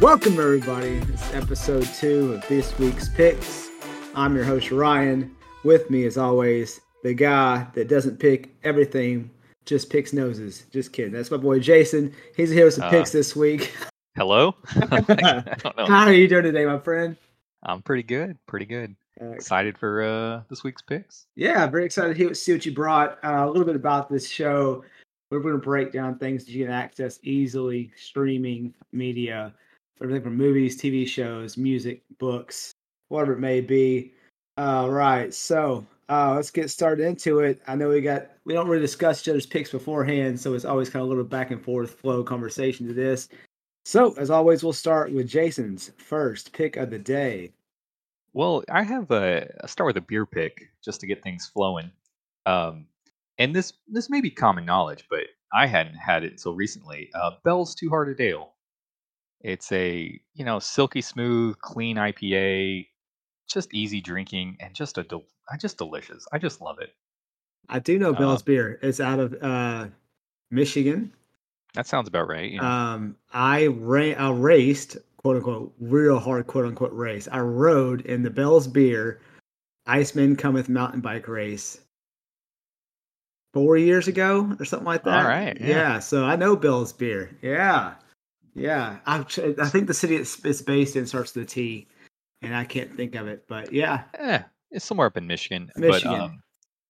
[0.00, 0.88] Welcome, everybody.
[1.12, 3.68] It's episode two of this week's picks.
[4.14, 5.34] I'm your host, Ryan.
[5.62, 9.30] With me, as always, the guy that doesn't pick everything,
[9.66, 10.64] just picks noses.
[10.72, 11.12] Just kidding.
[11.12, 12.14] That's my boy, Jason.
[12.36, 13.74] He's here with some Uh, picks this week.
[14.16, 14.54] Hello.
[14.90, 15.00] I
[15.58, 15.86] don't know.
[15.86, 17.16] How are you doing today, my friend?
[17.62, 18.38] I'm pretty good.
[18.46, 18.96] Pretty good.
[19.20, 21.26] Uh, Excited for uh, this week's picks.
[21.36, 23.18] yeah, very excited to see what you brought.
[23.22, 24.82] Uh, a little bit about this show.
[25.30, 29.52] We're going to break down things that you can access easily, streaming media,
[30.02, 32.74] everything from movies, TV shows, music, books,
[33.08, 34.12] whatever it may be.
[34.56, 37.62] All right, so uh, let's get started into it.
[37.66, 40.90] I know we got we don't really discuss each other's picks beforehand, so it's always
[40.90, 43.28] kind of a little back and forth flow conversation to this.
[43.84, 47.52] So as always, we'll start with Jason's first pick of the day.
[48.32, 49.48] Well, I have a.
[49.62, 51.90] I'll start with a beer pick just to get things flowing.
[52.46, 52.86] Um,
[53.38, 55.20] and this this may be common knowledge, but
[55.52, 57.10] I hadn't had it until recently.
[57.14, 58.52] Uh, Bell's Two Hearted Ale.
[59.40, 62.86] It's a you know silky smooth, clean IPA,
[63.48, 65.24] just easy drinking and just a del-
[65.58, 66.26] just delicious.
[66.32, 66.94] I just love it.
[67.68, 68.78] I do know Uh, Bell's Beer.
[68.82, 69.86] It's out of uh,
[70.50, 71.12] Michigan.
[71.74, 72.52] That sounds about right.
[72.54, 72.62] Know.
[72.64, 77.28] Um, I ran, I raced, quote unquote, real hard, quote unquote, race.
[77.30, 79.20] I rode in the Bell's Beer
[79.86, 81.80] Iceman Cometh mountain bike race
[83.54, 85.22] four years ago or something like that.
[85.24, 85.98] All right, yeah.
[86.00, 87.30] So I know Bell's Beer.
[87.42, 87.94] Yeah.
[88.60, 88.98] Yeah.
[89.06, 91.88] I, I think the city it's, it's based in starts with a T,
[92.42, 94.04] and I can't think of it, but yeah.
[94.14, 94.40] Eh,
[94.70, 95.70] it's somewhere up in Michigan.
[95.76, 96.12] Michigan.
[96.12, 96.42] But um,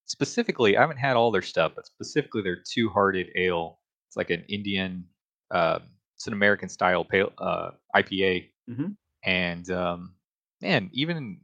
[0.06, 3.78] specifically, I haven't had all their stuff, but specifically their Two Hearted Ale.
[4.08, 5.04] It's like an Indian,
[5.53, 5.82] um,
[6.16, 8.50] it's an American style pale, uh, IPA.
[8.69, 8.97] Mhm.
[9.25, 10.14] And um,
[10.60, 11.41] man, even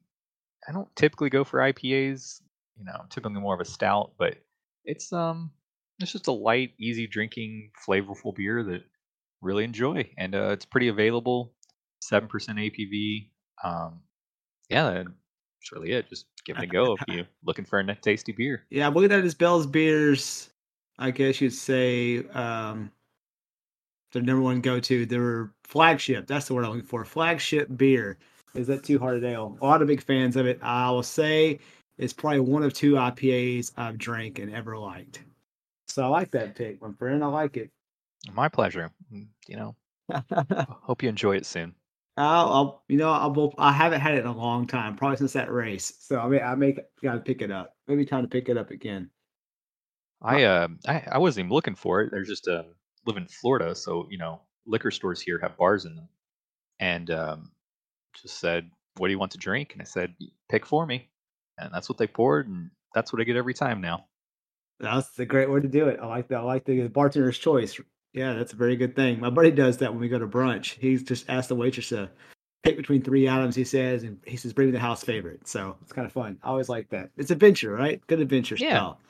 [0.68, 2.40] I don't typically go for IPAs.
[2.76, 4.36] You know, I'm typically more of a stout, but
[4.84, 5.52] it's um,
[6.00, 8.82] it's just a light, easy drinking, flavorful beer that
[9.42, 11.52] really enjoy, and uh, it's pretty available.
[12.00, 13.30] Seven percent ABV.
[13.64, 14.00] Um,
[14.68, 16.08] yeah, that's really it.
[16.08, 18.64] Just give it a go if you're looking for a tasty beer.
[18.70, 20.50] Yeah, I'm looking at his Bell's Beers.
[20.98, 22.90] I guess you'd say um,
[24.12, 26.26] their number one go to, their flagship.
[26.26, 27.04] That's the word I'm looking for.
[27.04, 28.18] Flagship beer
[28.54, 29.58] is that Two Hearted Ale.
[29.60, 30.58] A lot of big fans of it.
[30.62, 31.58] I will say
[31.98, 35.22] it's probably one of two IPAs I've drank and ever liked.
[35.88, 37.22] So I like that pick, my friend.
[37.22, 37.70] I like it.
[38.32, 38.92] My pleasure.
[39.12, 39.76] Mm, You know,
[40.82, 41.74] hope you enjoy it soon.
[42.18, 45.52] I'll, you know, I'll, I haven't had it in a long time, probably since that
[45.52, 45.94] race.
[46.00, 46.72] So I mean, I may
[47.02, 47.76] got to pick it up.
[47.86, 49.10] Maybe time to pick it up again.
[50.22, 52.10] I uh, I, I wasn't even looking for it.
[52.10, 52.64] There's just uh,
[53.04, 56.08] live in Florida, so you know, liquor stores here have bars in them,
[56.80, 57.52] and um,
[58.22, 60.14] just said, "What do you want to drink?" And I said,
[60.48, 61.10] "Pick for me,"
[61.58, 64.06] and that's what they poured, and that's what I get every time now.
[64.78, 66.00] That's a great way to do it.
[66.00, 66.38] I like that.
[66.40, 67.80] I like the bartender's choice.
[68.16, 69.20] Yeah, that's a very good thing.
[69.20, 70.78] My buddy does that when we go to brunch.
[70.78, 72.08] He's just asked the waitress to
[72.62, 73.54] pick between three items.
[73.54, 76.38] He says, and he says, "Bring me the house favorite." So it's kind of fun.
[76.42, 77.10] I always like that.
[77.18, 78.00] It's adventure, right?
[78.06, 78.70] Good adventure Yeah.
[78.70, 79.00] style.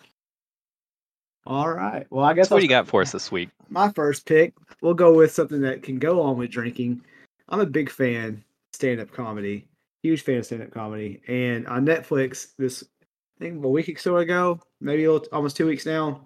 [1.47, 2.05] All right.
[2.11, 3.49] Well, I guess So what I'll do you got for us this week?
[3.69, 7.00] my first pick, we'll go with something that can go on with drinking.
[7.48, 8.42] I'm a big fan of
[8.72, 9.69] stand-up comedy,
[10.03, 12.83] huge fan of stand-up comedy, and on Netflix this
[13.41, 16.22] I think a week or so ago, maybe almost two weeks now,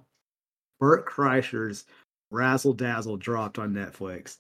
[0.79, 1.85] Bert Kreischer's
[2.31, 4.39] Razzle Dazzle dropped on Netflix.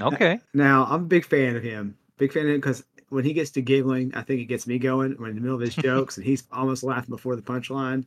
[0.00, 0.40] Okay.
[0.54, 3.50] Now I'm a big fan of him, big fan of him because when he gets
[3.52, 5.12] to giggling, I think it gets me going.
[5.12, 8.04] When in the middle of his jokes and he's almost laughing before the punchline.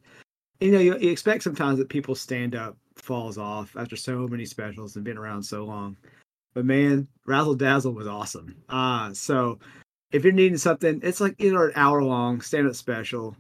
[0.59, 4.45] You know, you, you expect sometimes that people stand up falls off after so many
[4.45, 5.97] specials and been around so long.
[6.53, 8.55] But man, Razzle Dazzle was awesome.
[8.69, 9.59] Uh, so
[10.11, 13.35] if you're needing something, it's like either an hour long stand up special.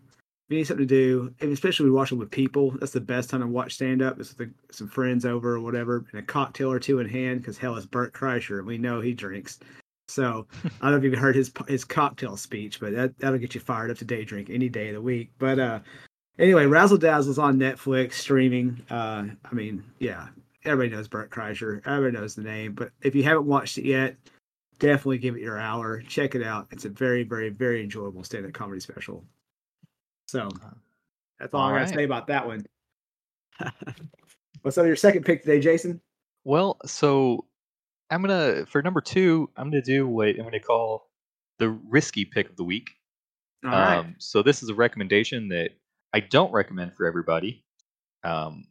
[0.47, 2.91] If you need something to do, and especially when you watch it with people, that's
[2.91, 6.19] the best time to watch stand up is with some friends over or whatever, and
[6.19, 7.41] a cocktail or two in hand.
[7.41, 9.59] Because hell, it's Bert Kreischer, and we know he drinks.
[10.07, 13.55] So I don't know if you've heard his his cocktail speech, but that that'll get
[13.55, 15.31] you fired up to day drink any day of the week.
[15.39, 15.79] But uh,
[16.37, 18.79] anyway, Razzle Dazzle's on Netflix streaming.
[18.91, 20.27] Uh, I mean, yeah,
[20.63, 21.81] everybody knows Bert Kreischer.
[21.87, 22.73] Everybody knows the name.
[22.73, 24.15] But if you haven't watched it yet,
[24.79, 26.01] definitely give it your hour.
[26.01, 26.67] Check it out.
[26.71, 29.23] It's a very, very, very enjoyable stand-up comedy special.
[30.35, 30.49] So
[31.39, 31.95] that's all, All I gotta right.
[31.95, 32.65] say about that one.
[34.63, 36.01] What's on your second pick today, Jason?
[36.43, 37.45] Well, so
[38.09, 41.07] I'm gonna for number two, I'm gonna do what I'm gonna call
[41.59, 42.89] the risky pick of the week.
[43.63, 43.99] All right.
[43.99, 45.69] Um, so this is a recommendation that
[46.13, 47.63] I don't recommend for everybody.
[48.25, 48.67] Um,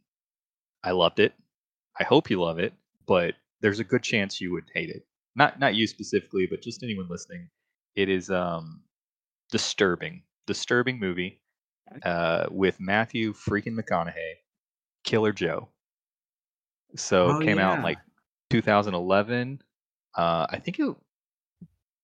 [0.83, 1.33] I loved it.
[1.99, 2.73] I hope you love it,
[3.07, 5.03] but there's a good chance you would hate it.
[5.35, 7.49] Not not you specifically, but just anyone listening.
[7.95, 8.83] It is um,
[9.49, 11.41] disturbing, disturbing movie
[12.03, 14.35] uh, with Matthew freaking McConaughey,
[15.03, 15.69] Killer Joe.
[16.95, 17.99] So Oh, it came out in like
[18.49, 19.61] 2011.
[20.15, 20.95] Uh, I think it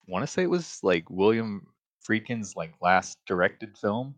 [0.08, 1.68] want to say it was like William
[2.08, 4.16] Friedkin's like last directed film.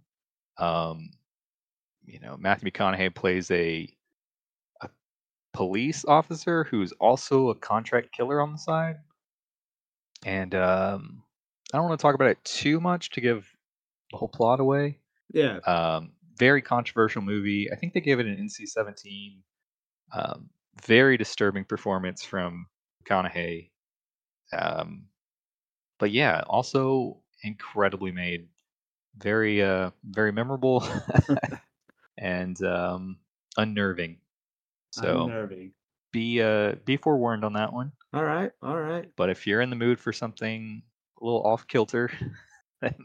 [0.58, 1.12] Um,
[2.06, 3.88] you know, Matthew McConaughey plays a
[4.82, 4.90] a
[5.54, 8.98] police officer who's also a contract killer on the side.
[10.26, 11.24] And um,
[11.74, 13.48] I don't want to talk about it too much to give
[14.12, 15.00] the whole plot away.
[15.34, 15.58] Yeah.
[15.58, 17.70] Um, very controversial movie.
[17.72, 19.38] I think they gave it an NC-17.
[20.14, 20.50] Um,
[20.86, 22.68] very disturbing performance from
[23.04, 23.70] McConaughey.
[24.58, 25.06] Um,
[26.00, 28.48] but yeah, also incredibly made,
[29.18, 30.88] very uh, very memorable,
[32.18, 33.18] and um,
[33.58, 34.18] unnerving.
[34.92, 35.72] So Unnerving.
[36.12, 37.92] be uh, be forewarned on that one.
[38.14, 38.52] All right.
[38.62, 39.10] All right.
[39.16, 40.84] But if you're in the mood for something
[41.22, 42.12] a little off kilter,
[42.82, 42.96] then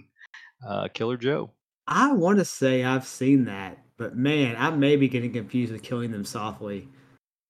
[0.67, 1.51] uh, Killer Joe.
[1.89, 5.83] I want to say I've seen that, but man, I may be getting confused with
[5.83, 6.87] Killing Them Softly.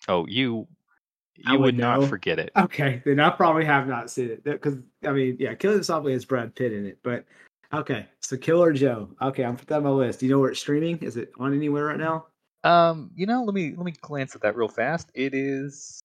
[0.06, 0.68] Oh, you
[1.44, 2.50] I you would would not forget it.
[2.56, 6.12] Okay, then I probably have not seen it because I mean, yeah, Killing Them Softly
[6.12, 7.24] has Brad Pitt in it, but
[7.72, 9.10] okay, so Killer Joe.
[9.20, 10.20] Okay, I'm put that on my list.
[10.20, 10.98] Do you know where it's streaming?
[10.98, 12.26] Is it on anywhere right now?
[12.62, 15.10] Um, you know, let me let me glance at that real fast.
[15.14, 16.00] It is.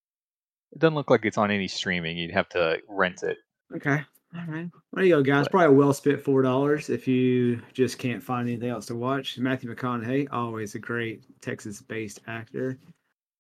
[0.72, 2.18] It doesn't look like it's on any streaming.
[2.18, 3.38] You'd have to rent it.
[3.76, 4.04] Okay.
[4.36, 4.70] All right.
[4.94, 5.48] There you go, guys.
[5.48, 9.38] Probably well spent four dollars if you just can't find anything else to watch.
[9.38, 12.80] Matthew McConaughey, always a great Texas-based actor.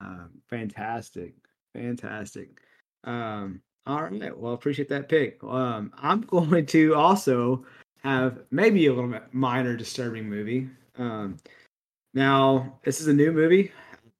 [0.01, 1.34] Um, fantastic,
[1.74, 2.50] fantastic.
[3.06, 4.38] Um, all right.
[4.38, 5.44] Well, appreciate that pick.
[5.44, 7.66] Um, I'm going to also
[8.04, 10.69] have maybe a little bit minor disturbing movie.
[11.00, 11.38] Um,
[12.13, 13.72] now this is a new movie.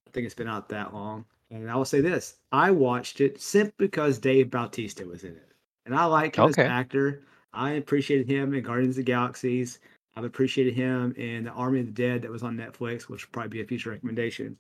[0.08, 3.40] I think it's been out that long, and I will say this: I watched it
[3.40, 5.53] simply because Dave Bautista was in it
[5.86, 7.24] and I like him as an actor.
[7.54, 9.80] I appreciated him in Guardians of the Galaxies.
[10.16, 13.32] I've appreciated him in the Army of the Dead that was on Netflix, which will
[13.32, 14.58] probably be a future recommendation.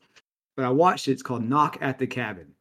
[0.55, 1.13] But I watched it.
[1.13, 2.53] It's called Knock at the Cabin.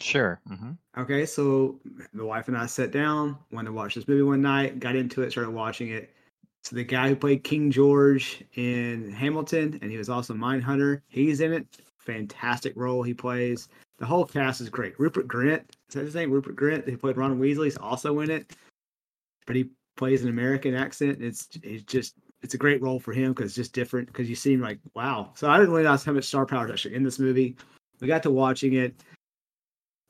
[0.00, 0.40] Sure.
[0.46, 1.78] hmm Okay, so
[2.14, 5.22] the wife and I sat down, wanted to watch this movie one night, got into
[5.22, 6.14] it, started watching it.
[6.64, 11.40] So the guy who played King George in Hamilton, and he was also Mindhunter, he's
[11.40, 11.66] in it.
[11.98, 13.68] Fantastic role he plays.
[13.98, 14.98] The whole cast is great.
[14.98, 16.30] Rupert Grint, is that his name?
[16.30, 18.52] Rupert Grint, who played Ron Weasley, is also in it.
[19.46, 21.22] But he plays an American accent.
[21.22, 24.08] It's it's just it's a great role for him because it's just different.
[24.08, 25.32] Because you seem like wow.
[25.34, 27.56] So I didn't realize how much star power is actually in this movie.
[28.00, 28.94] We got to watching it,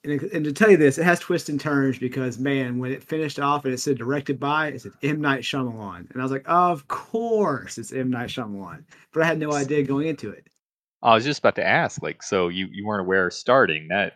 [0.06, 3.02] and, and to tell you this, it has twists and turns because man, when it
[3.02, 6.32] finished off and it said directed by, it said M Night Shyamalan, and I was
[6.32, 10.46] like, of course it's M Night Shyamalan, but I had no idea going into it.
[11.02, 14.14] I was just about to ask, like, so you you weren't aware of starting that?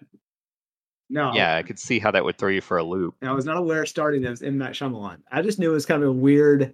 [1.11, 3.17] No, Yeah, I could see how that would throw you for a loop.
[3.23, 5.19] I was not aware starting that it was M Night Shyamalan.
[5.33, 6.73] I just knew it was kind of a weird,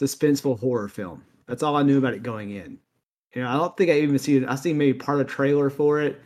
[0.00, 1.22] suspenseful horror film.
[1.46, 2.78] That's all I knew about it going in.
[3.34, 4.46] You know, I don't think I even seen.
[4.46, 6.20] I seen maybe part of the trailer for it.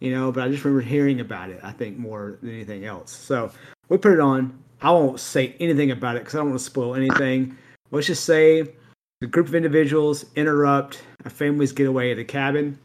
[0.00, 1.60] You know, but I just remember hearing about it.
[1.62, 3.12] I think more than anything else.
[3.12, 3.52] So
[3.88, 4.58] we put it on.
[4.80, 7.56] I won't say anything about it because I don't want to spoil anything.
[7.90, 8.74] Let's just say
[9.20, 12.78] a group of individuals interrupt a family's getaway at a cabin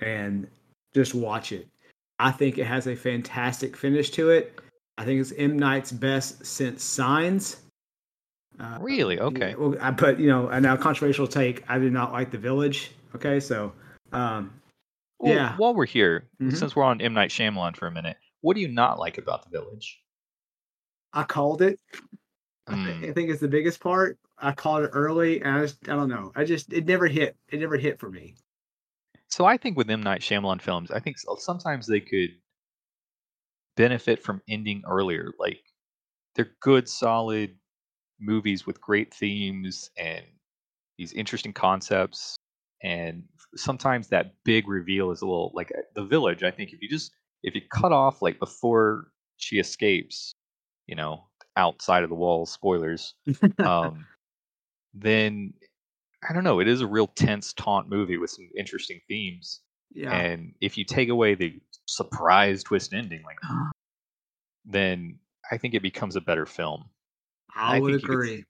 [0.00, 0.46] and
[0.92, 1.66] just watch it.
[2.18, 4.60] I think it has a fantastic finish to it.
[4.96, 7.58] I think it's M Night's best since Signs.
[8.58, 9.20] Uh, Really?
[9.20, 9.54] Okay.
[9.56, 11.62] well, I put you know, and now controversial take.
[11.70, 12.90] I did not like The Village.
[13.14, 13.72] Okay, so
[14.12, 14.52] um,
[15.20, 15.56] Well, Yeah.
[15.56, 16.56] While we're here, Mhm.
[16.56, 19.44] since we're on M Night Shyamalan for a minute, what do you not like about
[19.44, 20.00] The Village?
[21.12, 21.80] I called it.
[22.66, 24.18] I Mm, I think it's the biggest part.
[24.36, 26.32] I called it early, and I just I don't know.
[26.36, 27.36] I just it never hit.
[27.48, 28.34] It never hit for me.
[29.38, 32.30] So I think with M Night Shyamalan films, I think sometimes they could
[33.76, 35.30] benefit from ending earlier.
[35.38, 35.60] Like
[36.34, 37.54] they're good, solid
[38.18, 40.24] movies with great themes and
[40.98, 42.34] these interesting concepts.
[42.82, 43.22] And
[43.54, 46.42] sometimes that big reveal is a little like uh, The Village.
[46.42, 47.12] I think if you just
[47.44, 50.32] if you cut off like before she escapes,
[50.88, 53.14] you know, outside of the walls, spoilers,
[53.64, 54.04] um,
[54.94, 55.54] then
[56.28, 56.60] I don't know.
[56.60, 59.60] It is a real tense taunt movie with some interesting themes.
[59.92, 63.38] yeah, And if you take away the surprise twist ending, like,
[64.64, 65.18] then
[65.50, 66.90] I think it becomes a better film.
[67.54, 68.44] I, I would agree.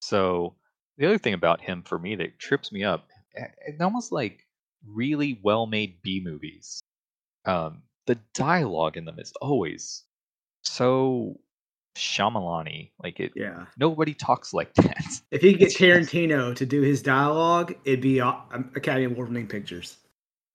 [0.00, 0.56] So
[0.98, 4.46] the other thing about him for me that trips me up, eh, it's almost like
[4.86, 6.80] really well-made B movies.
[7.46, 10.04] Um, the dialogue in them is always
[10.62, 11.40] so
[11.96, 12.90] Shyamalan-y.
[13.02, 15.04] Like it, Yeah, nobody talks like that.
[15.30, 19.06] if he could get It's just- Tarantino to do his dialogue, it'd be um, Academy
[19.06, 19.98] Award-winning pictures.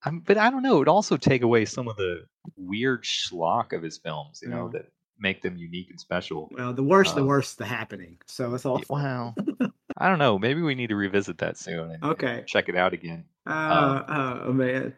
[0.04, 0.76] I'm, but I don't know.
[0.76, 2.24] It would also take away some of the
[2.56, 4.72] weird schlock of his films, you know, Mm.
[4.74, 4.86] that
[5.22, 6.48] make them unique and special.
[6.54, 8.18] Well, the worst, the Um, worst, the happening.
[8.26, 9.36] So it's all Well,
[9.98, 10.40] I don't know.
[10.40, 12.44] Maybe we need to revisit that soon and, and Okay.
[12.48, 13.26] check it out again.
[13.46, 14.04] Uh,
[14.46, 14.94] oh man,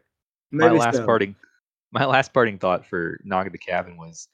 [0.51, 1.05] my last so.
[1.05, 1.35] parting,
[1.91, 4.27] my last parting thought for Knock at the Cabin was,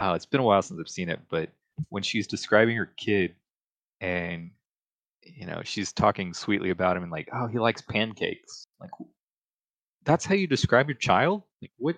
[0.00, 1.50] oh, it's been a while since I've seen it, but
[1.88, 3.34] when she's describing her kid
[4.00, 4.50] and
[5.22, 8.90] you know she's talking sweetly about him and like oh he likes pancakes like
[10.04, 11.96] that's how you describe your child like what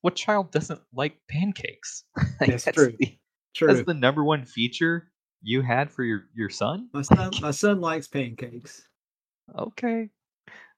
[0.00, 2.04] what child doesn't like pancakes
[2.40, 2.94] Like, That's true.
[2.98, 3.18] the,
[3.54, 3.68] True.
[3.68, 5.10] that's the number one feature
[5.42, 8.88] you had for your your son my son, my son likes pancakes.
[9.58, 10.08] okay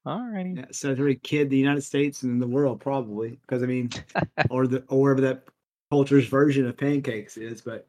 [0.07, 3.39] all righty Yeah, so every kid in the United States and in the world probably,
[3.43, 3.91] because I mean,
[4.51, 5.45] or the or wherever that
[5.91, 7.61] culture's version of pancakes is.
[7.61, 7.87] But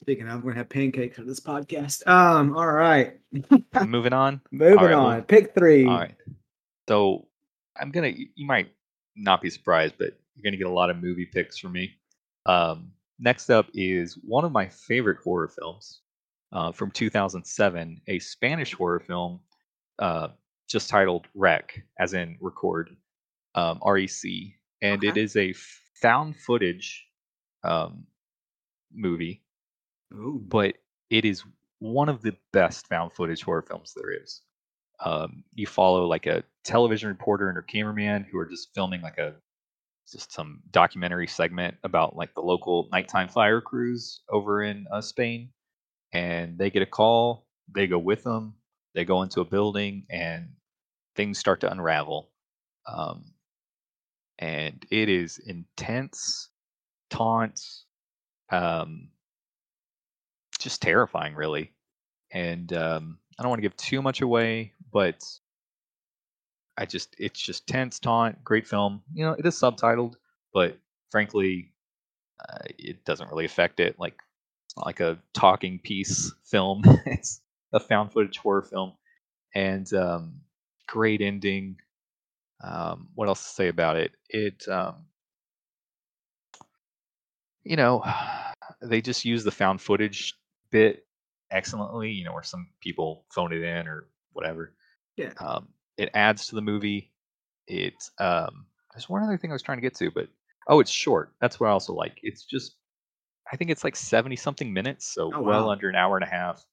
[0.00, 2.06] speaking of, we're gonna have pancakes on this podcast.
[2.06, 3.18] Um, all right,
[3.86, 5.22] moving on moving right, on.
[5.22, 5.86] Pick three.
[5.86, 6.14] All right.
[6.88, 7.26] So
[7.80, 8.12] I'm gonna.
[8.34, 8.68] You might
[9.16, 11.94] not be surprised, but you're gonna get a lot of movie picks from me.
[12.46, 16.00] Um, next up is one of my favorite horror films
[16.52, 19.40] uh, from 2007, a Spanish horror film
[19.98, 20.28] uh,
[20.68, 22.96] just titled Rec, as in record,
[23.54, 25.20] um, R-E-C, and it Okay.
[25.20, 25.54] is a
[26.00, 27.06] found footage
[27.64, 28.06] um,
[28.92, 29.42] movie
[30.14, 30.76] Ooh, but
[31.10, 31.44] it is
[31.78, 34.42] one of the best found footage horror films there is.
[35.00, 39.18] Um, you follow like a television reporter and her cameraman who are just filming like
[39.18, 39.34] a
[40.10, 45.50] just some documentary segment about like the local nighttime fire crews over in uh, Spain,
[46.12, 47.46] and they get a call.
[47.74, 48.54] They go with them.
[48.94, 50.50] They go into a building, and
[51.16, 52.30] things start to unravel.
[52.86, 53.24] Um,
[54.38, 56.50] and it is intense,
[57.12, 57.84] taunts,
[58.50, 59.08] um,
[60.58, 61.72] just terrifying, really.
[62.32, 65.22] And um, I don't want to give too much away, but
[66.78, 69.02] I just it's just tense, taunt, great film.
[69.12, 70.14] You know, it is subtitled,
[70.54, 70.78] but
[71.10, 71.72] frankly,
[72.40, 73.98] uh, it doesn't really affect it.
[73.98, 74.18] Like
[74.66, 76.82] it's not like a talking piece film.
[77.06, 77.42] it's
[77.72, 78.94] a found footage horror film,
[79.54, 80.40] and um,
[80.88, 81.76] great ending.
[82.64, 84.12] Um, what else to say about it?
[84.30, 85.04] It um,
[87.64, 88.04] you know,
[88.82, 90.34] they just use the found footage
[90.70, 91.06] bit
[91.50, 92.10] excellently.
[92.10, 94.74] You know, where some people phone it in or whatever.
[95.16, 95.32] Yeah.
[95.38, 97.12] Um, it adds to the movie.
[97.66, 100.28] It um, there's one other thing I was trying to get to, but
[100.68, 101.32] oh, it's short.
[101.40, 102.18] That's what I also like.
[102.22, 102.76] It's just,
[103.52, 106.30] I think it's like seventy something minutes, so Oh, well under an hour and a
[106.30, 106.64] half,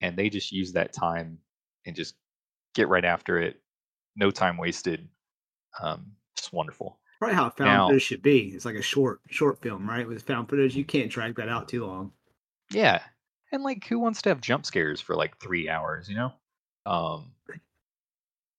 [0.00, 1.38] and they just use that time
[1.86, 2.14] and just
[2.74, 3.60] get right after it.
[4.16, 5.08] No time wasted.
[5.82, 6.99] Um, just wonderful.
[7.20, 8.48] Probably how found Now- footage should be.
[8.48, 10.08] It's like a short short film, right?
[10.08, 12.12] With found footage, you can't drag that out too long.
[12.72, 13.00] Yeah.
[13.52, 16.32] And like who wants to have jump scares for like 3 hours, you know?
[16.86, 17.32] Um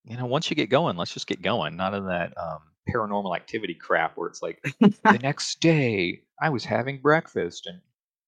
[0.03, 1.75] you know, once you get going, let's just get going.
[1.75, 6.63] None of that um paranormal activity crap where it's like the next day I was
[6.63, 7.81] having breakfast and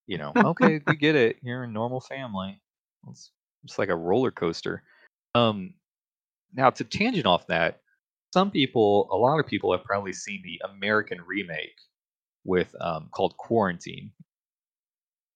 [0.07, 1.37] you know, okay, we get it.
[1.41, 2.59] You're a normal family.
[3.09, 3.31] It's
[3.63, 4.83] it's like a roller coaster.
[5.35, 5.75] Um
[6.53, 7.81] now to tangent off that,
[8.33, 11.77] some people, a lot of people have probably seen the American remake
[12.43, 14.11] with um called Quarantine.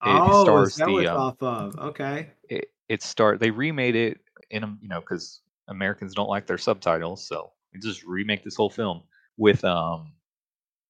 [0.04, 1.76] It oh, stars that the, um, off of?
[1.78, 2.30] Okay.
[2.50, 6.58] it, it start they remade it in a you know because Americans don't like their
[6.58, 9.04] subtitles, so they just remake this whole film
[9.38, 10.14] with um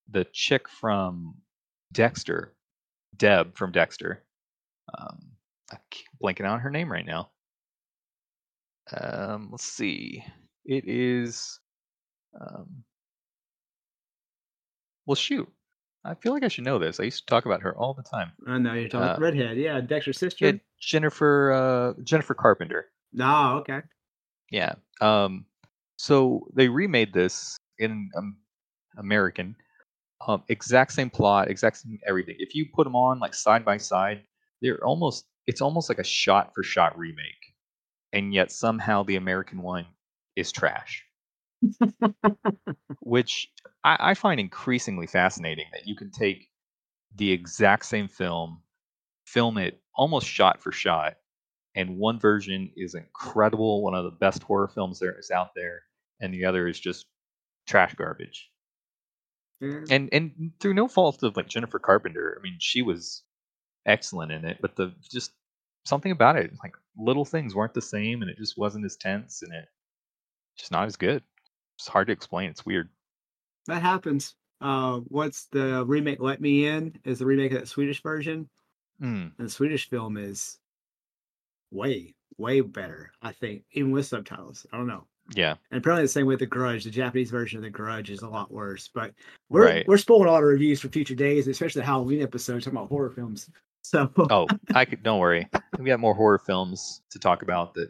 [0.09, 1.35] the chick from
[1.91, 2.53] Dexter,
[3.17, 4.23] Deb from Dexter.
[4.97, 5.19] Um,
[5.73, 5.79] I'm
[6.23, 7.31] blanking out her name right now.
[8.95, 10.23] Um, let's see.
[10.63, 11.59] It is.
[12.39, 12.83] Um,
[15.05, 15.47] well, shoot.
[16.05, 16.99] I feel like I should know this.
[16.99, 18.31] I used to talk about her all the time.
[18.47, 19.57] I know you're talking Uh, redhead.
[19.57, 20.45] Yeah, Dexter's sister.
[20.45, 21.51] Yeah, Jennifer.
[21.51, 22.85] Uh, Jennifer Carpenter.
[23.13, 23.81] No, okay.
[24.51, 24.75] Yeah.
[25.01, 25.45] Um.
[25.97, 28.37] So they remade this in um,
[28.97, 29.55] American.
[30.27, 32.35] Um, exact same plot, exact same everything.
[32.39, 34.23] If you put them on like side by side,
[34.61, 35.25] they're almost.
[35.47, 37.53] It's almost like a shot for shot remake,
[38.13, 39.85] and yet somehow the American one
[40.35, 41.03] is trash.
[42.99, 43.49] Which
[43.83, 46.49] I, I find increasingly fascinating that you can take
[47.15, 48.61] the exact same film,
[49.25, 51.15] film it almost shot for shot,
[51.75, 55.83] and one version is incredible, one of the best horror films there is out there,
[56.19, 57.05] and the other is just
[57.67, 58.49] trash garbage.
[59.59, 59.81] Yeah.
[59.89, 63.23] And and through no fault of like Jennifer Carpenter, I mean she was
[63.85, 65.31] excellent in it, but the just
[65.85, 69.41] something about it, like little things weren't the same, and it just wasn't as tense,
[69.41, 69.65] and it
[70.57, 71.23] just not as good.
[71.77, 72.49] It's hard to explain.
[72.49, 72.89] It's weird.
[73.67, 74.35] That happens.
[74.61, 76.19] Uh, what's the remake?
[76.19, 78.49] Let Me In is the remake of that Swedish version.
[79.01, 80.57] Mm, And the Swedish film is
[81.71, 83.11] way, way better.
[83.21, 84.65] I think, even with subtitles.
[84.73, 85.05] I don't know.
[85.35, 86.83] yeah, And apparently the same with The Grudge.
[86.85, 88.89] The Japanese version of The Grudge is a lot worse.
[88.93, 89.13] But
[89.49, 89.87] we're Right.
[89.87, 92.89] we're spoiling a lot of reviews for future days, especially the Halloween episode talking about
[92.89, 93.49] horror films.
[93.83, 95.01] So Oh, I could.
[95.01, 95.47] Don't worry.
[95.79, 97.89] We got more horror films to talk about that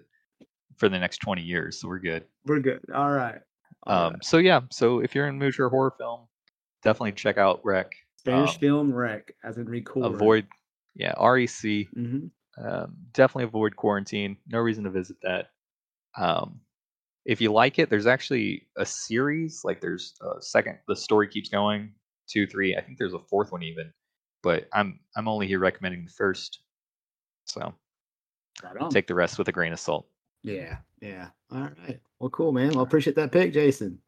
[0.76, 2.24] for the next twenty years, so we're good.
[2.46, 2.82] we're good.
[2.94, 3.40] All right.
[3.86, 4.26] Um, right.
[4.26, 6.22] so yeah, so if you're in mood for horror film,
[6.84, 7.92] definitely check out Rec.
[8.18, 10.16] Spanish um, film Rec, as in record.
[10.16, 10.48] Avoid,
[10.96, 11.88] Yeah, REC.
[11.94, 14.38] hmm Um, definitely avoid quarantine.
[14.48, 15.52] No reason to visit that.
[16.18, 16.60] Um,
[17.26, 19.62] if you like it, there's actually a series.
[19.64, 20.80] Like there's a second.
[20.88, 21.94] The story keeps going.
[22.28, 22.76] Two, three.
[22.76, 23.94] I think there's a fourth one even.
[24.44, 26.60] But I'm I'm only here recommending the first.
[27.46, 27.74] So
[28.64, 30.08] Right take the rest with a grain of salt.
[30.44, 31.30] Yeah, yeah.
[31.52, 32.00] All right.
[32.20, 32.70] Well, cool, man.
[32.70, 34.00] Well, I appreciate that pick, Jason.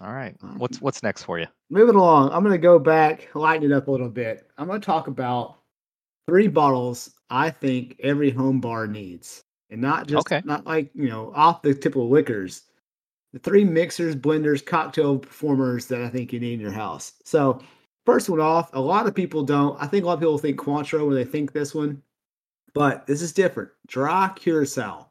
[0.00, 0.36] All right.
[0.56, 1.46] What's what's next for you?
[1.68, 4.48] Moving along, I'm going to go back, lighten it up a little bit.
[4.56, 5.58] I'm going to talk about
[6.28, 10.42] three bottles I think every home bar needs, and not just Okay.
[10.44, 12.62] not like you know off the typical liquors.
[13.32, 17.12] The three mixers, blenders, cocktail performers that I think you need in your house.
[17.24, 17.60] So,
[18.04, 19.80] first one off, a lot of people don't.
[19.80, 22.02] I think a lot of people think Cointreau when they think this one,
[22.74, 23.70] but this is different.
[23.86, 25.09] Dry curacao,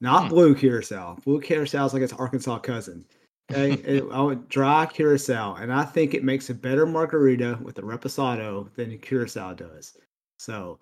[0.00, 0.28] not Hmm.
[0.28, 1.16] blue curacao.
[1.24, 3.04] Blue curacao is like its Arkansas cousin.
[3.50, 7.74] Okay, it, I would dry curacao, and I think it makes a better margarita with
[7.76, 9.96] the reposado than the curacao does.
[10.38, 10.78] So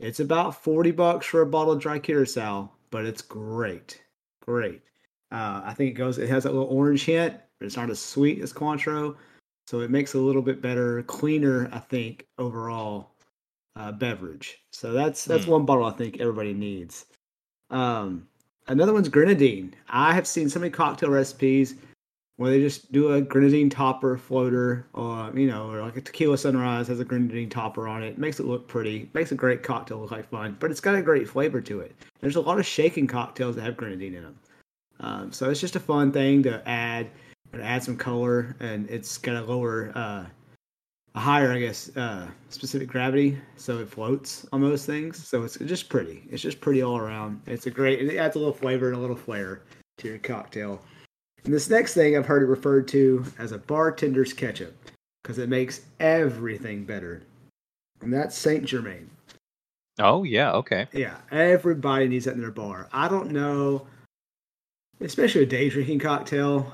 [0.00, 4.02] it's about forty bucks for a bottle of dry curacao, but it's great,
[4.44, 4.82] great.
[5.30, 6.18] Uh, I think it goes.
[6.18, 9.14] It has a little orange hint, but it's not as sweet as Cointreau,
[9.66, 11.68] so it makes a little bit better, cleaner.
[11.72, 13.10] I think overall
[13.76, 14.58] uh, beverage.
[14.72, 15.50] So that's that's Hmm.
[15.52, 17.04] one bottle I think everybody needs.
[17.70, 18.26] Um,
[18.68, 19.74] another one's grenadine.
[19.88, 21.74] I have seen so many cocktail recipes
[22.36, 26.38] where they just do a grenadine topper floater, or you know, or like a tequila
[26.38, 28.16] sunrise has a grenadine topper on it.
[28.16, 29.10] Makes it look pretty.
[29.12, 31.96] Makes a great cocktail look like fun, but it's got a great flavor to it.
[32.20, 34.38] There's a lot of shaken cocktails that have grenadine in them,
[35.00, 37.10] um, so it's just a fun thing to add
[37.52, 40.26] and add some color, and it's got a lower, uh,
[41.18, 45.26] a higher, I guess, uh, specific gravity, so it floats on most things.
[45.26, 46.22] So it's just pretty.
[46.30, 47.42] It's just pretty all around.
[47.46, 48.00] It's a great.
[48.00, 49.62] It adds a little flavor and a little flair
[49.98, 50.80] to your cocktail.
[51.44, 54.76] And this next thing I've heard it referred to as a bartender's ketchup
[55.20, 57.22] because it makes everything better.
[58.00, 59.10] And that's Saint Germain.
[59.98, 60.52] Oh yeah.
[60.52, 60.86] Okay.
[60.92, 62.88] Yeah, everybody needs that in their bar.
[62.92, 63.88] I don't know,
[65.00, 66.72] especially a day drinking cocktail.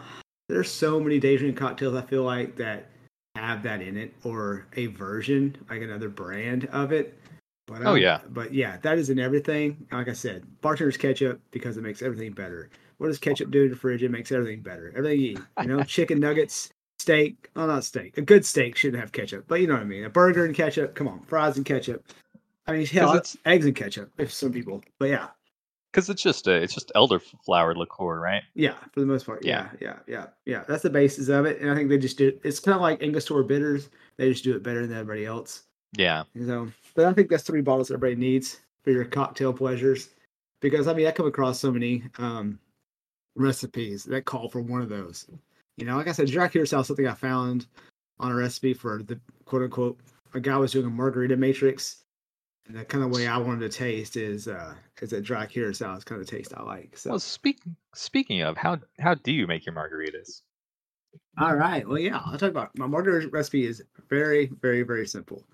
[0.50, 2.88] There's so many day drinking cocktails I feel like that
[3.34, 7.18] have that in it or a version, like another brand of it.
[7.66, 8.20] But Oh, um, yeah.
[8.30, 9.86] but yeah, that is in everything.
[9.90, 12.70] Like I said, bartender's ketchup because it makes everything better.
[12.98, 14.02] What does ketchup do in the fridge?
[14.02, 14.92] It makes everything better.
[14.96, 17.50] Everything you eat, you know, chicken nuggets, steak.
[17.56, 18.18] Oh, not steak.
[18.18, 20.04] A good steak shouldn't have ketchup, but you know what I mean.
[20.04, 20.94] A burger and ketchup.
[20.94, 22.04] Come on, fries and ketchup.
[22.66, 24.82] I mean, hell, it's- eggs and ketchup if some people.
[24.98, 25.28] But yeah,
[25.94, 28.42] Because it's just a it's just elderflower liqueur, right?
[28.54, 29.98] yeah, for the most part, yeah, Yeah.
[30.08, 30.64] yeah, yeah, yeah.
[30.66, 32.36] That's the basis of it, and I think they just do.
[32.42, 33.90] It's kind of like Angostura bitters.
[34.16, 35.62] They just do it better than everybody else.
[35.96, 36.24] Yeah.
[36.46, 40.08] So, but I think that's three bottles everybody needs for your cocktail pleasures.
[40.60, 42.58] Because I mean, I come across so many um,
[43.36, 45.26] recipes that call for one of those.
[45.76, 47.66] You know, like I said, Dry Curacao is something I found
[48.18, 50.00] on a recipe for the quote unquote
[50.34, 52.03] a guy was doing a margarita matrix,
[52.66, 55.96] and the kind of way I wanted to taste is uh is a Dry Curacao
[55.96, 56.96] is kind of taste I like.
[56.96, 60.42] So, Well, speaking speaking of how how do you make your margaritas?
[61.38, 65.44] all right, well, yeah, I'll talk about my margarita recipe is very, very, very simple.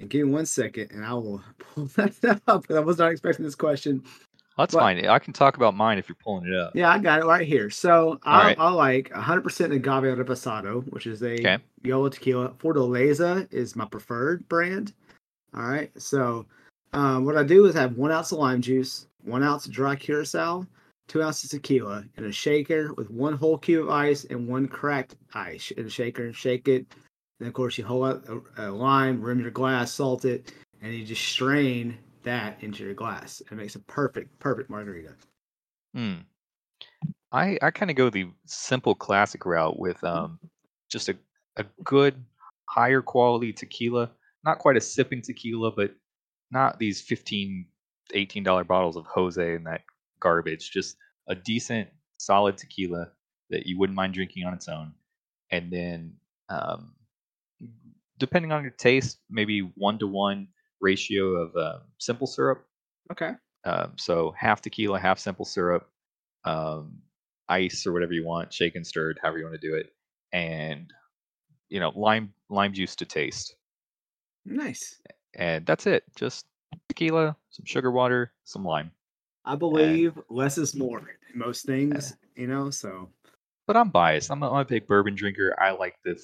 [0.00, 2.64] And give me one second, and I will pull that up.
[2.70, 4.02] I was not expecting this question.
[4.58, 5.04] That's What- fine.
[5.06, 6.74] I can talk about mine if you're pulling it up.
[6.74, 7.70] Yeah, I got it right here.
[7.70, 8.58] So I, right.
[8.58, 11.58] I like 100% agave reposado, which is a Okay.
[11.82, 12.50] yellow tequila.
[12.50, 14.92] Fortaleza is my preferred brand.
[15.56, 15.90] All right.
[16.00, 16.46] So
[16.92, 19.96] um, what I do is have one ounce of lime juice, one ounce of dry
[19.96, 20.66] curacao,
[21.08, 24.66] two ounces of tequila in a shaker with one whole cube of ice and one
[24.66, 26.86] cracked ice in a shaker and shake it.
[27.40, 28.24] And of course, you hold out
[28.56, 32.94] a, a lime, rim your glass, salt it, and you just strain that into your
[32.94, 33.40] glass.
[33.40, 35.14] It makes a perfect, perfect margarita.
[35.94, 36.14] Hmm.
[37.32, 40.38] I I kind of go the simple classic route with um
[40.88, 41.16] just a
[41.56, 42.24] a good
[42.68, 44.10] higher quality tequila,
[44.44, 45.94] not quite a sipping tequila, but
[46.50, 47.66] not these 15
[48.14, 49.82] 18 dollar bottles of Jose and that
[50.20, 50.70] garbage.
[50.70, 50.96] Just
[51.28, 53.08] a decent solid tequila
[53.50, 54.92] that you wouldn't mind drinking on its own,
[55.50, 56.14] and then
[56.48, 56.94] um,
[58.18, 60.48] depending on your taste, maybe one to one
[60.80, 62.64] ratio of uh, simple syrup
[63.12, 63.32] Okay.
[63.64, 65.88] um, so half tequila, half simple syrup,
[66.44, 67.00] um,
[67.48, 69.92] ice or whatever you want, shaken, stirred, however you want to do it,
[70.32, 70.92] and
[71.68, 73.56] you know lime lime juice to taste,
[74.44, 75.00] Nice.
[75.34, 76.04] and that's it.
[76.16, 76.46] Just
[76.88, 78.90] tequila, some sugar water, some lime.
[79.44, 82.70] I believe less is more in most things, you know.
[82.70, 83.10] So
[83.66, 84.30] But I'm biased.
[84.30, 85.54] I'm a, I'm a big bourbon drinker.
[85.60, 86.18] I like the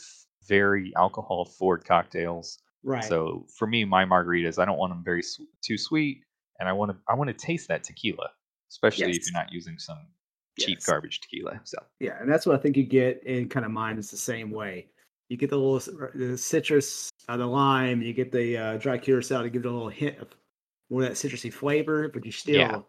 [0.48, 2.58] very alcohol forward cocktails.
[2.82, 3.04] right.
[3.04, 6.22] So for me, my margaritas, I don't want them very s- too sweet,
[6.58, 8.30] and I want to I want to taste that tequila,
[8.70, 9.98] especially if you're not using some
[10.58, 10.86] cheap Yes.
[10.86, 11.60] garbage tequila.
[11.64, 11.78] So.
[12.00, 14.50] yeah, and that's what I think you get in kind of mine is the same
[14.50, 14.88] way.
[15.30, 18.02] You get the little the citrus, uh, the lime.
[18.02, 20.28] You get the uh, dry curacao to give it a little hint of
[20.90, 22.80] more of that citrusy flavor, but you still, Yeah.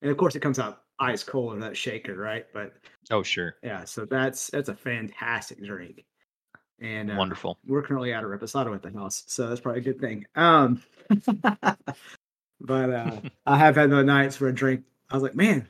[0.00, 2.46] and of course it comes out ice cold in that shaker, right?
[2.54, 2.72] But
[3.10, 3.56] Oh, sure.
[3.62, 6.06] yeah, so that's that's a fantastic drink,
[6.80, 7.58] and uh, Wonderful.
[7.66, 10.24] we're currently out of reposado at the house, so that's probably a good thing.
[10.36, 10.82] Um,
[12.60, 14.84] but uh, I have had the nights where a drink.
[15.10, 15.66] I was like, man,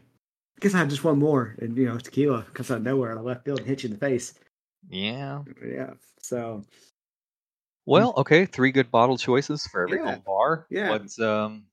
[0.57, 3.11] I guess I have just one more, and you know, tequila comes out of nowhere
[3.11, 4.35] out of left field and hits you in the face.
[4.89, 5.43] Yeah.
[5.65, 6.65] Yeah, so
[7.87, 8.47] Well, okay.
[8.47, 10.13] Three good bottle choices for every Yeah.
[10.13, 10.67] home bar.
[10.71, 10.91] Yeah.
[10.91, 11.67] What's um?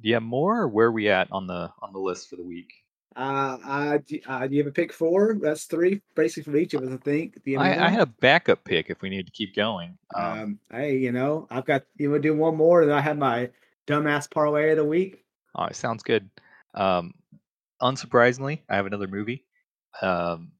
[0.00, 0.62] Do you have more?
[0.62, 2.72] Or where are we at on the on the list for the week?
[3.14, 5.36] uh, uh, do, uh, do you have a pick four?
[5.40, 7.34] That's three, basically from each of us, I think.
[7.44, 9.98] Do you have I, I had a backup pick if we need to keep going.
[10.14, 13.00] Um, Um, hey, you know, I've got you want to do one more, and I
[13.00, 13.50] have my
[13.86, 15.24] dumbass parlay of the week.
[15.54, 16.30] oh, it sounds good.
[16.74, 17.12] Um,
[17.82, 19.44] unsurprisingly, I have another movie
[20.00, 20.52] um,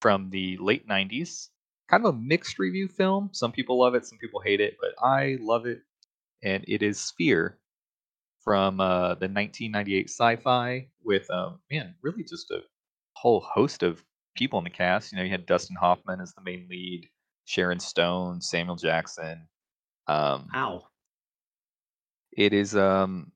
[0.00, 1.48] from the late '90s.
[1.88, 3.30] Kind of a mixed review film.
[3.32, 5.80] Some people love it, some people hate it, but I love it,
[6.42, 7.58] and it is Sphere
[8.40, 12.60] from uh, the 1998 sci-fi with um, man, really just a
[13.14, 14.02] whole host of
[14.36, 15.12] people in the cast.
[15.12, 17.08] You know, you had Dustin Hoffman as the main lead,
[17.44, 19.46] Sharon Stone, Samuel Jackson.
[20.06, 20.82] Um, Ow.
[22.32, 23.30] it is um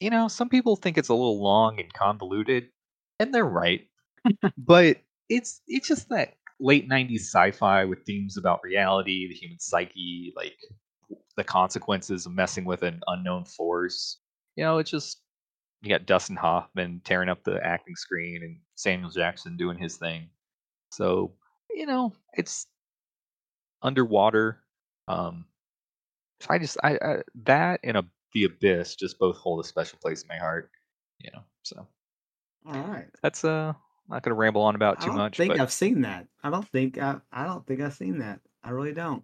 [0.00, 2.68] you know some people think it's a little long and convoluted
[3.20, 3.88] and they're right
[4.58, 10.32] but it's it's just that late 90s sci-fi with themes about reality the human psyche
[10.36, 10.56] like
[11.36, 14.18] the consequences of messing with an unknown force
[14.56, 15.20] you know it's just
[15.82, 20.28] you got dustin hoffman tearing up the acting screen and samuel jackson doing his thing
[20.90, 21.32] so
[21.70, 22.66] you know it's
[23.82, 24.60] underwater
[25.08, 25.44] um
[26.40, 29.98] so I just I, I that and a the abyss just both hold a special
[30.00, 30.70] place in my heart.
[31.18, 31.86] You know, so
[32.66, 33.08] All right.
[33.22, 33.72] that's uh
[34.08, 36.26] not gonna ramble on about I too don't much, think but I've seen that.
[36.42, 37.16] I don't think I.
[37.32, 38.40] I don't think I've seen that.
[38.62, 39.22] I really don't.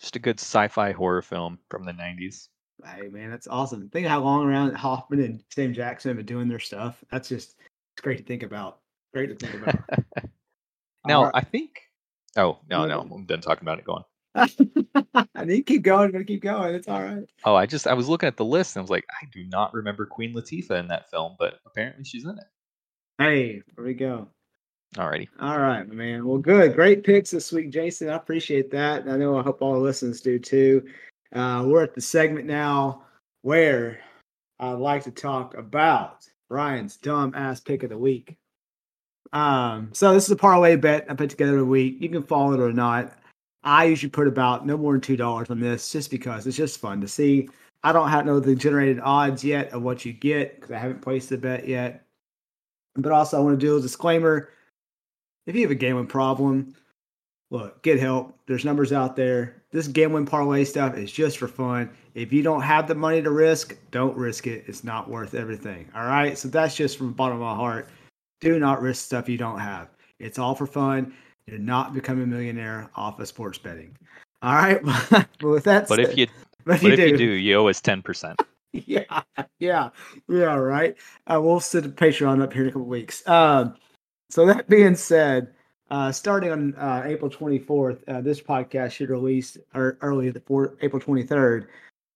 [0.00, 2.48] just a good sci-fi horror film from the '90s.
[2.84, 3.88] Hey man, that's awesome.
[3.90, 7.02] Think how long around Hoffman and Sam Jackson have been doing their stuff.
[7.10, 7.56] That's just
[7.94, 8.78] it's great to think about.
[9.12, 9.76] Great to think about.
[11.06, 11.32] now right.
[11.34, 11.80] I think.
[12.36, 13.84] Oh no, No, I'm done talking about it.
[13.84, 14.04] Go on.
[15.34, 16.74] I need to keep going, but keep going.
[16.74, 17.24] It's all right.
[17.44, 19.44] Oh, I just I was looking at the list and I was like, I do
[19.44, 22.44] not remember Queen Latifah in that film, but apparently she's in it.
[23.20, 24.28] Hey, here we go.
[24.96, 25.28] Alrighty.
[25.40, 26.26] All right, my man.
[26.26, 26.74] Well, good.
[26.74, 28.08] Great picks this week, Jason.
[28.08, 29.06] I appreciate that.
[29.06, 30.86] I know I hope all the listeners do too.
[31.34, 33.02] Uh, we're at the segment now
[33.42, 34.00] where
[34.58, 38.38] I'd like to talk about Ryan's dumb ass pick of the week.
[39.34, 41.98] Um, so this is a parlay bet I put together a week.
[42.00, 43.18] You can follow it or not.
[43.62, 46.80] I usually put about no more than two dollars on this just because it's just
[46.80, 47.50] fun to see.
[47.82, 51.02] I don't have know the generated odds yet of what you get because I haven't
[51.02, 52.06] placed the bet yet.
[52.96, 54.50] But also I want to do a disclaimer
[55.46, 56.74] if you have a gambling problem,
[57.50, 58.38] look, get help.
[58.46, 59.62] There's numbers out there.
[59.72, 61.90] This gambling parlay stuff is just for fun.
[62.14, 64.64] If you don't have the money to risk, don't risk it.
[64.66, 65.88] It's not worth everything.
[65.94, 66.36] All right.
[66.36, 67.88] So that's just from the bottom of my heart.
[68.40, 69.88] Do not risk stuff you don't have.
[70.18, 71.14] It's all for fun.
[71.46, 73.96] You're not becoming a millionaire off of sports betting.
[74.42, 74.80] All right.
[75.10, 76.26] but with that But said, if you
[76.64, 78.40] but but if you do, you owe us ten percent.
[78.86, 79.22] yeah,
[79.58, 79.90] yeah,
[80.28, 80.96] yeah, right.
[81.26, 83.26] Uh, we'll set a Patreon up here in a couple weeks.
[83.28, 83.74] Um,
[84.28, 85.52] so that being said,
[85.90, 90.76] uh, starting on uh, April 24th, uh, this podcast should release or early the four,
[90.82, 91.66] April 23rd.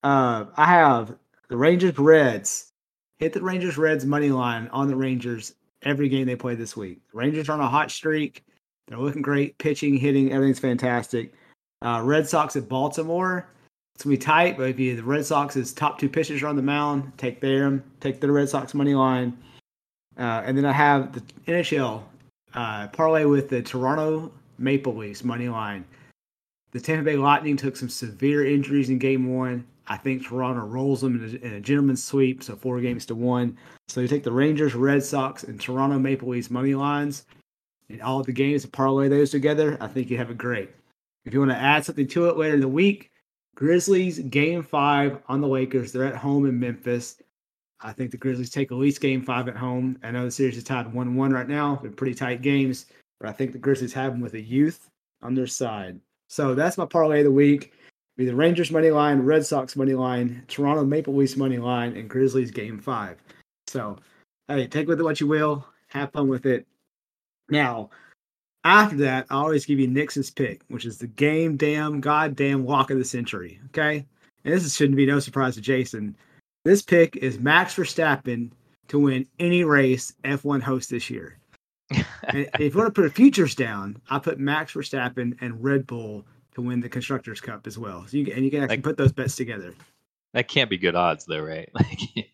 [0.04, 1.16] Uh, I have
[1.48, 2.72] the Rangers Reds
[3.18, 7.00] hit the Rangers Reds money line on the Rangers every game they play this week.
[7.10, 8.44] The Rangers are on a hot streak.
[8.86, 11.32] They're looking great, pitching, hitting, everything's fantastic.
[11.82, 13.48] Uh, Red Sox at Baltimore.
[13.94, 16.56] It's gonna be tight, but if you the Red Sox's top two pitchers are on
[16.56, 19.36] the mound, take them, take the Red Sox money line.
[20.18, 22.02] Uh, and then I have the NHL
[22.54, 25.84] uh, parlay with the Toronto Maple Leafs money line.
[26.72, 29.64] The Tampa Bay Lightning took some severe injuries in Game One.
[29.86, 33.14] I think Toronto rolls them in a, in a gentleman's sweep, so four games to
[33.14, 33.56] one.
[33.88, 37.26] So you take the Rangers, Red Sox, and Toronto Maple Leafs money lines,
[37.90, 39.76] and all of the games and parlay those together.
[39.80, 40.70] I think you have a great.
[41.26, 43.10] If you want to add something to it later in the week,
[43.54, 45.92] Grizzlies game five on the Lakers.
[45.92, 47.22] They're at home in Memphis.
[47.80, 49.98] I think the Grizzlies take at least game five at home.
[50.02, 51.78] I know the series is tied 1 1 right now.
[51.82, 52.86] They're pretty tight games,
[53.20, 54.88] but I think the Grizzlies have them with a youth
[55.22, 56.00] on their side.
[56.28, 57.74] So that's my parlay of the week.
[58.16, 62.08] Be the Rangers money line, Red Sox money line, Toronto Maple Leafs money line, and
[62.08, 63.18] Grizzlies game five.
[63.66, 63.98] So,
[64.48, 65.66] hey, take with it what you will.
[65.88, 66.66] Have fun with it.
[67.48, 67.90] Now,
[68.64, 72.90] after that, I always give you Nixon's pick, which is the game damn goddamn walk
[72.90, 73.60] of the century.
[73.66, 74.06] Okay.
[74.44, 76.16] And this shouldn't be no surprise to Jason.
[76.64, 78.50] This pick is Max Verstappen
[78.88, 81.38] to win any race F1 hosts this year.
[81.90, 86.24] if you want to put a futures down, I put Max Verstappen and Red Bull
[86.54, 88.06] to win the constructors cup as well.
[88.06, 89.74] So you and you can actually like, put those bets together.
[90.32, 91.68] That can't be good odds though, right?
[91.74, 92.30] Like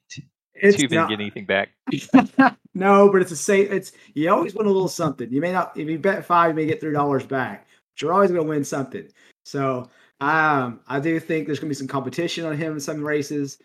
[0.62, 1.70] it's you didn't get anything back.
[2.74, 3.70] no, but it's a safe.
[3.70, 5.32] It's you always win a little something.
[5.32, 8.12] You may not if you bet five, you may get three dollars back, but you're
[8.12, 9.08] always going to win something.
[9.44, 9.88] So
[10.20, 13.58] um, I do think there's going to be some competition on him in some races,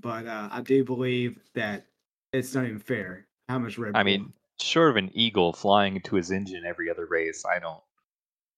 [0.00, 1.86] but uh, I do believe that
[2.32, 3.96] it's not even fair how much Red.
[3.96, 7.80] I mean, short of an eagle flying into his engine every other race, I don't.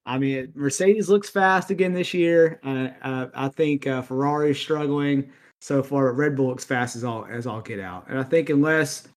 [0.04, 2.58] I mean, Mercedes looks fast again this year.
[2.64, 5.30] Uh, uh, I think uh, Ferrari is struggling
[5.62, 6.12] so far.
[6.12, 9.08] Red Bull looks fast as all as all get out, and I think unless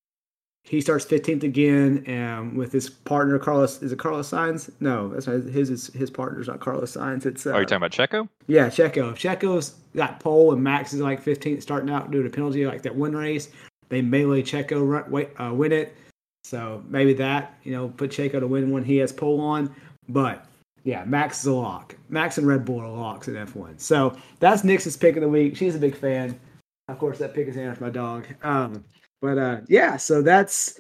[0.66, 3.84] he starts 15th again and with his partner Carlos.
[3.84, 4.72] Is it Carlos Sainz?
[4.80, 5.70] No, that's not his.
[5.70, 7.26] His, his partner's not Carlos Sainz.
[7.26, 7.46] It's.
[7.46, 8.28] Uh, Are you talking about Checo?
[8.48, 9.12] Yeah, Checo.
[9.12, 12.82] If Checo's got pole and Max is like 15th, starting out due to penalty like
[12.82, 13.50] that one race,
[13.90, 15.96] they melee Checo run, wait, uh, win it.
[16.44, 19.74] So maybe that you know put Checo to win when he has pole on,
[20.10, 20.48] but.
[20.86, 21.96] Yeah, Max is a lock.
[22.10, 23.82] Max and Red Bull are locks in F1.
[23.82, 25.58] So that's Nyx's pick of the week.
[25.58, 26.40] She's a big fan.
[26.88, 28.28] Of course, that pick is after my dog.
[28.44, 28.86] Um,
[29.20, 30.80] but uh, yeah, so that's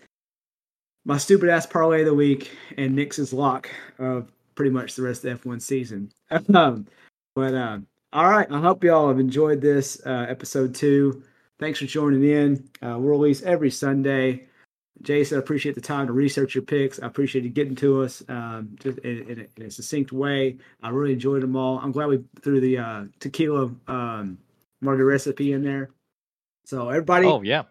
[1.05, 5.25] my stupid ass parlay of the week and Nyx's lock of pretty much the rest
[5.25, 6.11] of the F1 season.
[6.53, 6.85] um,
[7.33, 7.79] but uh,
[8.13, 11.23] all right, I hope y'all have enjoyed this uh, episode two.
[11.57, 12.69] Thanks for joining in.
[12.79, 14.47] Uh, we'll release every Sunday.
[15.01, 17.01] Jason, I appreciate the time to research your picks.
[17.01, 20.57] I appreciate you getting to us um, just in, in, a, in, a, succinct way.
[20.81, 21.79] I really enjoyed them all.
[21.79, 24.37] I'm glad we threw the uh, tequila um,
[24.81, 25.89] margarita recipe in there.
[26.65, 27.63] So everybody, oh yeah,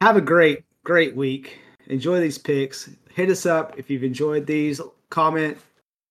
[0.00, 1.58] have a great, great week.
[1.86, 2.90] Enjoy these picks.
[3.14, 4.80] Hit us up if you've enjoyed these.
[5.10, 5.56] Comment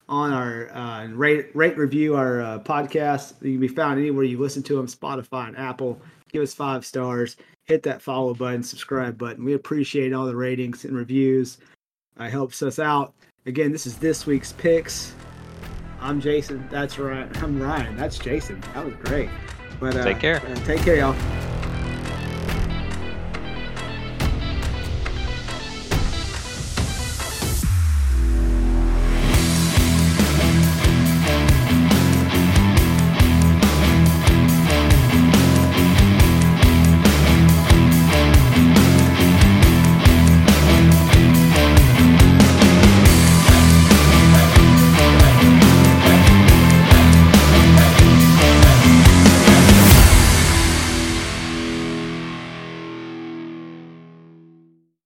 [0.10, 3.34] on our uh, rate, rate, review our uh, podcast.
[3.41, 6.00] You can be found anywhere you listen to them, Spotify and Apple.
[6.32, 7.36] Give us five stars.
[7.67, 9.43] Hit that follow button, subscribe button.
[9.43, 11.58] We appreciate all the ratings and reviews.
[12.17, 13.13] It helps us out.
[13.45, 15.13] Again, this is this week's picks.
[15.99, 16.65] I'm Jason.
[16.71, 17.27] That's right.
[17.43, 17.97] I'm Ryan.
[17.97, 18.62] That's Jason.
[18.73, 19.30] That was great.
[19.82, 20.41] But uh, take care.
[20.45, 21.46] Uh, take care, y'all.